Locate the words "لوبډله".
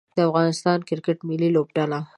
1.55-1.99